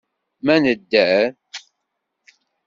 [0.45, 1.27] Ma nedder.